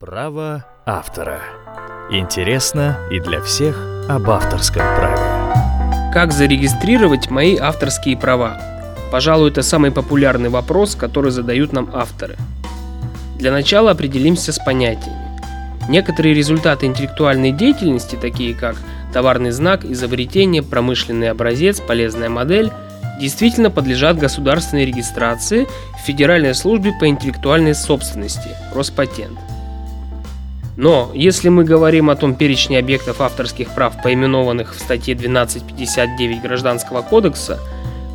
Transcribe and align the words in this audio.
Право 0.00 0.64
автора. 0.86 1.42
Интересно 2.10 2.96
и 3.10 3.20
для 3.20 3.42
всех 3.42 3.76
об 4.08 4.30
авторском 4.30 4.80
праве. 4.96 6.10
Как 6.14 6.32
зарегистрировать 6.32 7.28
мои 7.28 7.58
авторские 7.58 8.16
права? 8.16 8.58
Пожалуй, 9.12 9.50
это 9.50 9.60
самый 9.60 9.90
популярный 9.90 10.48
вопрос, 10.48 10.94
который 10.94 11.32
задают 11.32 11.74
нам 11.74 11.90
авторы. 11.92 12.36
Для 13.36 13.52
начала 13.52 13.90
определимся 13.90 14.54
с 14.54 14.58
понятиями. 14.58 15.38
Некоторые 15.90 16.34
результаты 16.34 16.86
интеллектуальной 16.86 17.52
деятельности, 17.52 18.16
такие 18.16 18.54
как 18.54 18.76
товарный 19.12 19.50
знак, 19.50 19.84
изобретение, 19.84 20.62
промышленный 20.62 21.30
образец, 21.30 21.78
полезная 21.78 22.30
модель, 22.30 22.72
действительно 23.20 23.70
подлежат 23.70 24.16
государственной 24.16 24.86
регистрации 24.86 25.68
в 25.98 26.06
Федеральной 26.06 26.54
службе 26.54 26.94
по 26.98 27.06
интеллектуальной 27.06 27.74
собственности, 27.74 28.48
Роспатент– 28.74 29.38
но 30.76 31.10
если 31.14 31.48
мы 31.48 31.64
говорим 31.64 32.10
о 32.10 32.16
том 32.16 32.34
перечне 32.34 32.78
объектов 32.78 33.20
авторских 33.20 33.74
прав, 33.74 34.02
поименованных 34.02 34.74
в 34.74 34.78
статье 34.78 35.14
1259 35.14 36.42
Гражданского 36.42 37.02
кодекса, 37.02 37.58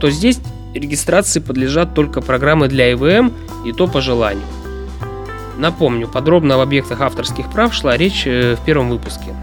то 0.00 0.10
здесь 0.10 0.40
регистрации 0.74 1.40
подлежат 1.40 1.94
только 1.94 2.20
программы 2.20 2.68
для 2.68 2.92
ИВМ 2.92 3.32
и 3.64 3.72
то 3.72 3.86
по 3.86 4.00
желанию. 4.00 4.44
Напомню, 5.56 6.08
подробно 6.08 6.54
об 6.54 6.60
объектах 6.60 7.00
авторских 7.00 7.50
прав 7.50 7.72
шла 7.72 7.96
речь 7.96 8.26
э, 8.26 8.56
в 8.56 8.64
первом 8.64 8.90
выпуске. 8.90 9.34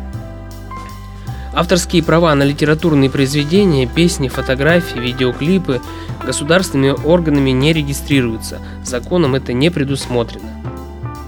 Авторские 1.54 2.04
права 2.04 2.34
на 2.34 2.44
литературные 2.44 3.10
произведения, 3.10 3.86
песни, 3.86 4.30
фотографии, 4.30 5.00
видеоклипы 5.00 5.82
государственными 6.26 6.96
органами 7.06 7.50
не 7.50 7.74
регистрируются, 7.74 8.60
законом 8.84 9.36
это 9.36 9.52
не 9.52 9.70
предусмотрено. 9.70 10.61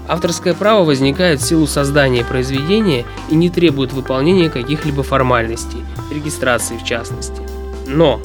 Авторское 0.06 0.52
право 0.52 0.84
возникает 0.84 1.40
в 1.40 1.46
силу 1.46 1.66
создания 1.66 2.24
произведения 2.24 3.06
и 3.30 3.34
не 3.34 3.48
требует 3.48 3.92
выполнения 3.92 4.50
каких-либо 4.50 5.02
формальностей, 5.02 5.82
регистрации 6.12 6.76
в 6.76 6.84
частности. 6.84 7.40
Но 7.86 8.20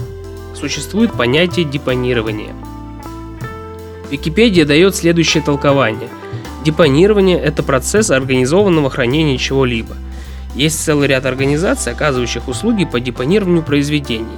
существует 0.56 1.14
понятие 1.14 1.66
депонирования. 1.66 2.54
Википедия 4.12 4.66
дает 4.66 4.96
следующее 4.96 5.42
толкование. 5.42 6.10
Депонирование– 6.66 7.40
это 7.42 7.64
процесс 7.64 8.12
организованного 8.12 8.90
хранения 8.90 9.38
чего-либо. 9.38 9.96
Есть 10.56 10.84
целый 10.84 11.08
ряд 11.08 11.26
организаций, 11.26 11.94
оказывающих 11.94 12.48
услуги 12.50 12.84
по 12.84 13.00
депонированию 13.00 13.64
произведений. 13.64 14.38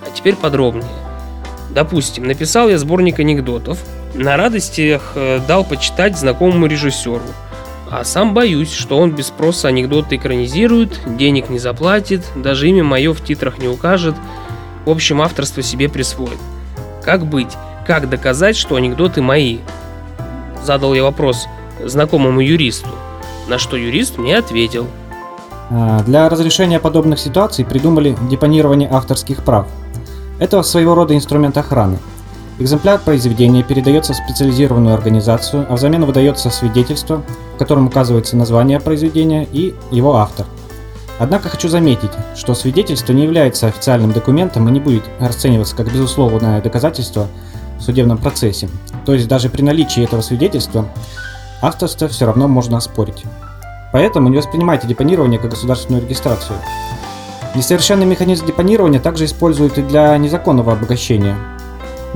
А 0.00 0.10
теперь 0.10 0.34
подробнее. 0.34 1.05
Допустим, 1.76 2.24
написал 2.24 2.70
я 2.70 2.78
сборник 2.78 3.20
анекдотов, 3.20 3.78
на 4.14 4.38
радостях 4.38 5.12
э, 5.14 5.40
дал 5.46 5.62
почитать 5.62 6.16
знакомому 6.16 6.64
режиссеру. 6.64 7.20
А 7.90 8.02
сам 8.02 8.32
боюсь, 8.32 8.72
что 8.72 8.96
он 8.96 9.10
без 9.10 9.26
спроса 9.26 9.68
анекдоты 9.68 10.16
экранизирует, 10.16 10.98
денег 11.18 11.50
не 11.50 11.58
заплатит, 11.58 12.24
даже 12.34 12.70
имя 12.70 12.82
мое 12.82 13.12
в 13.12 13.22
титрах 13.22 13.58
не 13.58 13.68
укажет, 13.68 14.14
в 14.86 14.90
общем 14.90 15.20
авторство 15.20 15.62
себе 15.62 15.90
присвоит. 15.90 16.38
Как 17.04 17.26
быть? 17.26 17.52
Как 17.86 18.08
доказать, 18.08 18.56
что 18.56 18.76
анекдоты 18.76 19.20
мои? 19.20 19.58
Задал 20.64 20.94
я 20.94 21.02
вопрос 21.02 21.44
знакомому 21.84 22.40
юристу, 22.40 22.88
на 23.48 23.58
что 23.58 23.76
юрист 23.76 24.16
мне 24.16 24.38
ответил. 24.38 24.86
А, 25.68 26.02
для 26.04 26.30
разрешения 26.30 26.80
подобных 26.80 27.18
ситуаций 27.18 27.66
придумали 27.66 28.16
депонирование 28.30 28.88
авторских 28.90 29.44
прав. 29.44 29.66
Это 30.38 30.62
своего 30.62 30.94
рода 30.94 31.14
инструмент 31.14 31.56
охраны– 31.56 31.98
Экземпляр 32.58 32.98
произведения 32.98 33.62
передается 33.62 34.14
в 34.14 34.16
специализированную 34.16 34.94
организацию, 34.94 35.66
а 35.68 35.74
взамен 35.74 36.06
выдается 36.06 36.48
свидетельство, 36.48 37.22
в 37.54 37.58
котором 37.58 37.88
указывается 37.88 38.34
название 38.34 38.80
произведения 38.80 39.46
и 39.52 39.74
его 39.90 40.16
автор. 40.16 40.46
Однако 41.18 41.50
хочу 41.50 41.68
заметить, 41.68 42.10
что 42.34 42.54
свидетельство 42.54 43.12
не 43.12 43.24
является 43.24 43.66
официальным 43.66 44.12
документом 44.12 44.66
и 44.68 44.72
не 44.72 44.80
будет 44.80 45.04
расцениваться 45.20 45.76
как 45.76 45.92
безусловное 45.92 46.62
доказательство 46.62 47.28
в 47.78 47.82
судебном 47.82 48.16
процессе. 48.16 48.70
То 49.04 49.12
есть 49.12 49.28
даже 49.28 49.50
при 49.50 49.60
наличии 49.60 50.02
этого 50.02 50.22
свидетельства 50.22 50.88
авторство 51.60 52.08
все 52.08 52.24
равно 52.24 52.48
можно 52.48 52.78
оспорить. 52.78 53.24
Поэтому 53.92 54.30
не 54.30 54.38
воспринимайте 54.38 54.86
депонирование 54.86 55.38
как 55.38 55.50
государственную 55.50 56.02
регистрацию. 56.02 56.58
Несовершенный 57.56 58.06
механизм 58.06 58.46
депонирования 58.46 59.00
также 59.00 59.24
используют 59.24 59.78
и 59.78 59.82
для 59.82 60.16
незаконного 60.16 60.74
обогащения– 60.74 61.36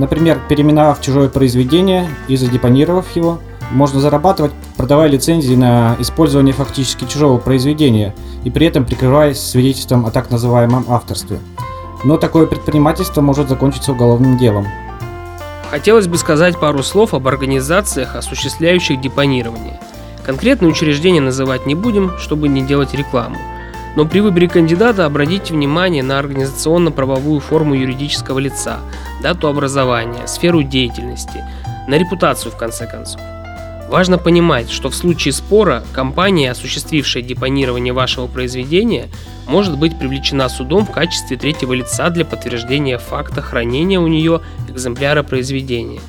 Например, 0.00 0.40
переименовав 0.48 1.02
чужое 1.02 1.28
произведение 1.28 2.08
и 2.26 2.34
задепонировав 2.34 3.14
его, 3.16 3.38
можно 3.70 4.00
зарабатывать, 4.00 4.50
продавая 4.78 5.10
лицензии 5.10 5.54
на 5.54 5.94
использование 5.98 6.54
фактически 6.54 7.04
чужого 7.04 7.36
произведения 7.36 8.14
и 8.42 8.50
при 8.50 8.66
этом 8.66 8.86
прикрываясь 8.86 9.38
свидетельством 9.38 10.06
о 10.06 10.10
так 10.10 10.30
называемом 10.30 10.86
авторстве. 10.88 11.38
Но 12.02 12.16
такое 12.16 12.46
предпринимательство 12.46 13.20
может 13.20 13.50
закончиться 13.50 13.92
уголовным 13.92 14.38
делом. 14.38 14.66
Хотелось 15.70 16.08
бы 16.08 16.16
сказать 16.16 16.58
пару 16.58 16.82
слов 16.82 17.12
об 17.12 17.28
организациях, 17.28 18.16
осуществляющих 18.16 19.02
депонирование. 19.02 19.78
Конкретные 20.24 20.70
учреждения 20.70 21.20
называть 21.20 21.66
не 21.66 21.74
будем, 21.74 22.16
чтобы 22.16 22.48
не 22.48 22.62
делать 22.62 22.94
рекламу. 22.94 23.36
Но 23.96 24.06
при 24.06 24.20
выборе 24.20 24.48
кандидата 24.48 25.04
обратите 25.04 25.52
внимание 25.52 26.02
на 26.02 26.18
организационно-правовую 26.18 27.40
форму 27.40 27.74
юридического 27.74 28.38
лица, 28.38 28.78
дату 29.22 29.48
образования, 29.48 30.26
сферу 30.26 30.62
деятельности, 30.62 31.44
на 31.88 31.98
репутацию 31.98 32.52
в 32.52 32.56
конце 32.56 32.86
концов. 32.86 33.20
Важно 33.88 34.18
понимать, 34.18 34.70
что 34.70 34.88
в 34.88 34.94
случае 34.94 35.32
спора 35.32 35.82
компания, 35.92 36.52
осуществившая 36.52 37.24
депонирование 37.24 37.92
вашего 37.92 38.28
произведения, 38.28 39.08
может 39.48 39.76
быть 39.76 39.98
привлечена 39.98 40.48
судом 40.48 40.86
в 40.86 40.92
качестве 40.92 41.36
третьего 41.36 41.72
лица 41.72 42.08
для 42.10 42.24
подтверждения 42.24 42.98
факта 42.98 43.42
хранения 43.42 43.98
у 43.98 44.06
нее 44.06 44.42
экземпляра 44.68 45.24
произведения. 45.24 46.00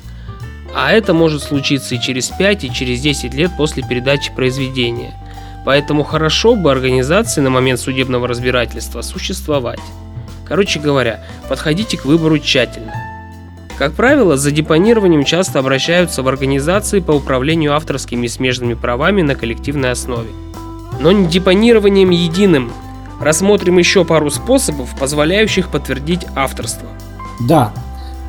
А 0.76 0.92
это 0.92 1.12
может 1.12 1.42
случиться 1.42 1.96
и 1.96 2.00
через 2.00 2.28
5, 2.28 2.64
и 2.64 2.72
через 2.72 3.00
10 3.00 3.34
лет 3.34 3.50
после 3.56 3.82
передачи 3.82 4.32
произведения– 4.32 5.12
Поэтому 5.64 6.02
хорошо 6.02 6.56
бы 6.56 6.70
организации 6.70 7.40
на 7.40 7.50
момент 7.50 7.78
судебного 7.78 8.26
разбирательства 8.26 9.02
существовать. 9.02 9.80
Короче 10.46 10.80
говоря, 10.80 11.24
подходите 11.48 11.96
к 11.96 12.04
выбору 12.04 12.38
тщательно. 12.38 12.92
Как 13.78 13.94
правило, 13.94 14.36
за 14.36 14.50
депонированием 14.50 15.24
часто 15.24 15.58
обращаются 15.58 16.22
в 16.22 16.28
организации 16.28 17.00
по 17.00 17.12
управлению 17.12 17.74
авторскими 17.74 18.26
и 18.26 18.28
смежными 18.28 18.74
правами 18.74 19.22
на 19.22 19.34
коллективной 19.34 19.92
основе. 19.92 20.30
Но 21.00 21.10
не 21.10 21.26
депонированием 21.26 22.10
единым. 22.10 22.72
Рассмотрим 23.20 23.78
еще 23.78 24.04
пару 24.04 24.30
способов, 24.30 24.90
позволяющих 24.98 25.68
подтвердить 25.68 26.26
авторство. 26.34 26.88
Да, 27.40 27.72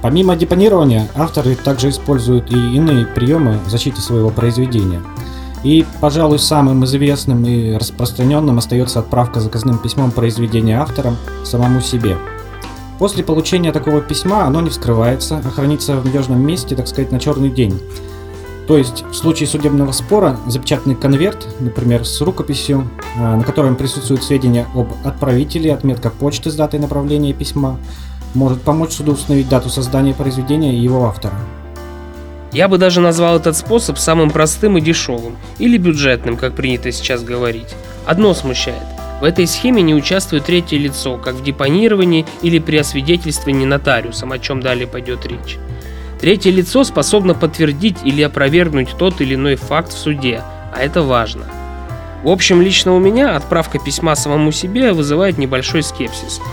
помимо 0.01 0.35
депонирования, 0.35 1.07
авторы 1.15 1.55
также 1.55 1.89
используют 1.89 2.51
и 2.51 2.55
иные 2.55 3.05
приемы 3.05 3.59
защиты 3.67 4.01
своего 4.01 4.29
произведения– 4.29 5.01
и, 5.63 5.85
пожалуй, 6.01 6.39
самым 6.39 6.83
известным 6.85 7.45
и 7.45 7.73
распространенным 7.73 8.57
остается 8.57 8.99
отправка 8.99 9.39
заказным 9.39 9.77
письмом 9.77 10.11
произведения 10.11 10.79
автором 10.79 11.17
самому 11.45 11.81
себе. 11.81 12.17
После 12.99 13.23
получения 13.23 13.71
такого 13.71 14.01
письма 14.01 14.45
оно 14.45 14.61
не 14.61 14.69
вскрывается, 14.69 15.41
а 15.43 15.49
хранится 15.49 15.97
в 15.97 16.05
надежном 16.05 16.45
месте, 16.45 16.75
так 16.75 16.87
сказать, 16.87 17.11
на 17.11 17.19
черный 17.19 17.49
день. 17.49 17.79
То 18.67 18.77
есть 18.77 19.03
в 19.11 19.13
случае 19.13 19.47
судебного 19.47 19.91
спора 19.91 20.37
запечатанный 20.47 20.95
конверт, 20.95 21.47
например, 21.59 22.05
с 22.05 22.21
рукописью, 22.21 22.89
а, 23.17 23.35
на 23.35 23.43
котором 23.43 23.75
присутствуют 23.75 24.23
сведения 24.23 24.67
об 24.73 24.93
отправителе, 25.03 25.73
отметка 25.73 26.09
почты 26.09 26.49
с 26.49 26.55
датой 26.55 26.79
направления 26.79 27.33
письма, 27.33 27.77
может 28.33 28.61
помочь 28.61 28.91
суду 28.91 29.13
установить 29.13 29.49
дату 29.49 29.69
создания 29.69 30.13
произведения 30.13 30.73
и 30.73 30.81
его 30.81 31.05
автора. 31.05 31.35
Я 32.53 32.67
бы 32.67 32.77
даже 32.77 33.01
назвал 33.01 33.37
этот 33.37 33.57
способ 33.57 33.97
самым 33.97 34.29
простым 34.29 34.77
и 34.77 34.81
дешевым, 34.81 35.37
или 35.57 35.77
бюджетным, 35.77 36.37
как 36.37 36.55
принято 36.55 36.91
сейчас 36.91 37.23
говорить. 37.23 37.75
Одно 38.05 38.35
смущает. 38.35 38.83
В 39.21 39.23
этой 39.23 39.47
схеме 39.47 39.81
не 39.81 39.95
участвует 39.95 40.45
третье 40.45 40.77
лицо, 40.77 41.17
как 41.17 41.33
в 41.33 41.43
депонировании 41.43 42.27
или 42.43 42.59
при 42.59 42.77
освидетельствовании 42.77 43.65
нотариусом, 43.65 44.31
о 44.31 44.37
чем 44.37 44.61
далее 44.61 44.85
пойдет 44.85 45.25
речь. 45.25 45.57
Третье 46.21 46.51
лицо 46.51 46.83
способно 46.83 47.33
подтвердить 47.33 47.97
или 48.03 48.21
опровергнуть 48.21 48.95
тот 48.99 49.19
или 49.19 49.33
иной 49.33 49.55
факт 49.55 49.91
в 49.91 49.97
суде, 49.97 50.43
а 50.71 50.79
это 50.79 51.01
важно. 51.01 51.45
В 52.23 52.29
общем, 52.29 52.61
лично 52.61 52.93
у 52.93 52.99
меня 52.99 53.35
отправка 53.35 53.79
письма 53.79 54.15
самому 54.15 54.51
себе 54.51 54.93
вызывает 54.93 55.39
небольшой 55.39 55.81
скепсис– 55.81 56.39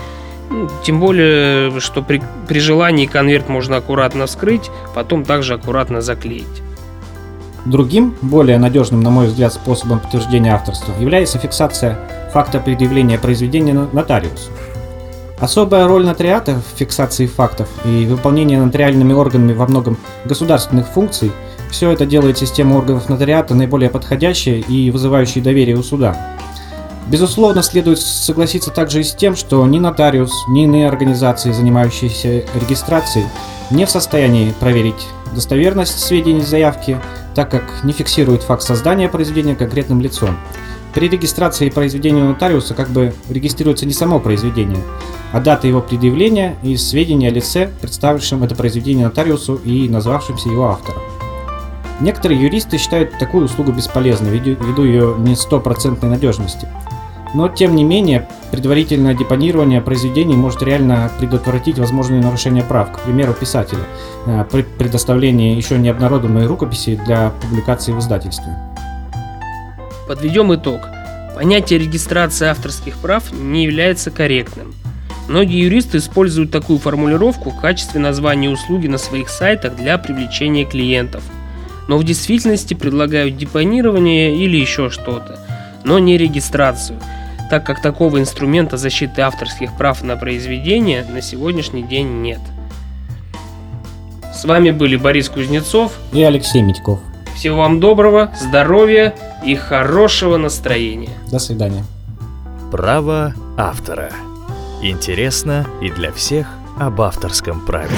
тем 0.83 0.99
более, 0.99 1.79
что 1.79 2.01
при, 2.01 2.21
при 2.47 2.59
желании 2.59 3.05
конверт 3.05 3.49
можно 3.49 3.77
аккуратно 3.77 4.25
вскрыть, 4.25 4.69
потом 4.93 5.23
также 5.23 5.53
аккуратно 5.53 6.01
заклеить. 6.01 6.61
Другим, 7.65 8.15
более 8.21 8.57
надежным, 8.57 9.01
на 9.01 9.11
мой 9.11 9.27
взгляд, 9.27 9.53
способом 9.53 9.99
подтверждения 9.99 10.53
авторства 10.53 10.93
является 10.99 11.37
фиксация 11.37 11.99
факта 12.33 12.59
предъявления 12.59 13.19
произведения 13.19 13.73
нотариусу. 13.73 14.49
Особая 15.39 15.87
роль 15.87 16.05
нотариата 16.05 16.55
в 16.55 16.77
фиксации 16.77 17.25
фактов 17.25 17.67
и 17.83 18.05
выполнении 18.05 18.55
нотариальными 18.55 19.13
органами 19.13 19.53
во 19.53 19.67
многом 19.67 19.97
государственных 20.25 20.87
функций 20.87 21.31
Все 21.71 21.89
это 21.89 22.05
делает 22.05 22.37
систему 22.37 22.77
органов 22.77 23.09
нотариата 23.09 23.55
наиболее 23.55 23.89
подходящей 23.89 24.59
и 24.59 24.91
вызывающей 24.91 25.41
доверие 25.41 25.77
у 25.77 25.83
суда. 25.83 26.37
Безусловно, 27.11 27.61
следует 27.61 27.99
согласиться 27.99 28.71
также 28.71 29.01
и 29.01 29.03
с 29.03 29.13
тем, 29.13 29.35
что 29.35 29.65
ни 29.67 29.79
нотариус, 29.79 30.31
ни 30.47 30.63
иные 30.63 30.87
организации, 30.87 31.51
занимающиеся 31.51 32.45
регистрацией, 32.55 33.25
не 33.69 33.85
в 33.85 33.89
состоянии 33.89 34.53
проверить 34.61 35.07
достоверность 35.35 35.99
сведений 35.99 36.41
заявки, 36.41 36.97
так 37.35 37.51
как 37.51 37.83
не 37.83 37.91
фиксирует 37.91 38.43
факт 38.43 38.63
создания 38.63 39.09
произведения 39.09 39.55
конкретным 39.55 39.99
лицом. 39.99 40.37
При 40.93 41.09
регистрации 41.09 41.69
произведения 41.69 42.23
нотариуса 42.23 42.75
как 42.75 42.89
бы 42.89 43.13
регистрируется 43.29 43.85
не 43.85 43.93
само 43.93 44.21
произведение, 44.21 44.81
а 45.33 45.41
дата 45.41 45.67
его 45.67 45.81
предъявления 45.81 46.55
и 46.63 46.77
сведения 46.77 47.27
о 47.27 47.31
лице, 47.31 47.71
представившем 47.81 48.41
это 48.43 48.55
произведение 48.55 49.07
нотариусу 49.07 49.55
и 49.55 49.89
назвавшимся 49.89 50.47
его 50.47 50.69
автором. 50.69 51.01
Некоторые 51.99 52.41
юристы 52.41 52.77
считают 52.77 53.17
такую 53.19 53.45
услугу 53.45 53.73
бесполезной 53.73 54.31
ввиду 54.37 54.83
ее 54.85 55.13
не 55.17 55.35
стопроцентной 55.35 56.09
надежности. 56.09 56.67
Но, 57.33 57.47
тем 57.47 57.75
не 57.75 57.83
менее, 57.83 58.27
предварительное 58.51 59.13
депонирование 59.13 59.81
произведений 59.81 60.35
может 60.35 60.61
реально 60.61 61.09
предотвратить 61.17 61.79
возможные 61.79 62.21
нарушения 62.21 62.61
прав, 62.61 62.91
к 62.91 62.99
примеру, 63.01 63.33
писателя, 63.33 63.83
э, 64.25 64.45
при 64.51 64.63
предоставлении 64.63 65.55
еще 65.55 65.77
не 65.77 65.89
обнародованной 65.89 66.45
рукописи 66.45 66.99
для 67.05 67.31
публикации 67.41 67.93
в 67.93 67.99
издательстве. 67.99 68.57
Подведем 70.07 70.53
итог. 70.53 70.81
Понятие 71.35 71.79
регистрации 71.79 72.47
авторских 72.47 72.97
прав 72.97 73.31
не 73.31 73.63
является 73.63 74.11
корректным. 74.11 74.73
Многие 75.29 75.63
юристы 75.63 75.99
используют 75.99 76.51
такую 76.51 76.79
формулировку 76.79 77.51
в 77.51 77.61
качестве 77.61 78.01
названия 78.01 78.49
услуги 78.49 78.87
на 78.87 78.97
своих 78.97 79.29
сайтах 79.29 79.77
для 79.77 79.97
привлечения 79.97 80.65
клиентов. 80.65 81.23
Но 81.87 81.97
в 81.97 82.03
действительности 82.03 82.73
предлагают 82.73 83.37
депонирование 83.37 84.35
или 84.35 84.57
еще 84.57 84.89
что-то, 84.89 85.39
но 85.85 85.99
не 85.99 86.17
регистрацию, 86.17 86.99
так 87.51 87.65
как 87.65 87.81
такого 87.81 88.21
инструмента 88.21 88.77
защиты 88.77 89.23
авторских 89.23 89.75
прав 89.75 90.01
на 90.03 90.15
произведение 90.15 91.03
на 91.03 91.21
сегодняшний 91.21 91.83
день 91.83 92.21
нет. 92.21 92.39
С 94.33 94.45
вами 94.45 94.71
были 94.71 94.95
Борис 94.95 95.27
Кузнецов 95.27 95.91
и 96.13 96.23
Алексей 96.23 96.61
Митьков. 96.61 97.01
Всего 97.35 97.57
вам 97.57 97.81
доброго, 97.81 98.31
здоровья 98.39 99.13
и 99.45 99.55
хорошего 99.55 100.37
настроения. 100.37 101.09
До 101.29 101.39
свидания. 101.39 101.83
Право 102.71 103.33
автора. 103.57 104.11
Интересно 104.81 105.67
и 105.81 105.91
для 105.91 106.13
всех 106.13 106.47
об 106.79 107.01
авторском 107.01 107.65
праве. 107.65 107.97